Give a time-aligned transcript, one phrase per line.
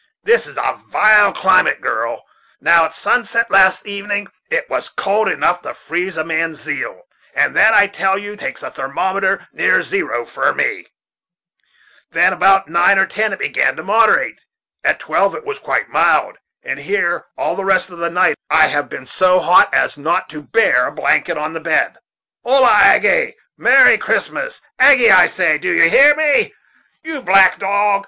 [0.23, 2.25] This is a vile climate, girl;
[2.59, 7.03] now at sunset, last evening, it was cold enough to freeze a man's zeal,
[7.35, 10.87] and that, I can tell you, takes a thermometer near zero for me;
[12.09, 14.41] then about nine or ten it began to moderate;
[14.83, 18.65] at twelve it was quite mild, and here all the rest of the night I
[18.69, 21.97] have been so hot as not to bear a blanket on the bed.
[22.43, 22.73] Holla!
[22.73, 26.55] Aggy merry Christmas, Aggy I say, do you hear me,
[27.03, 27.99] you black dog!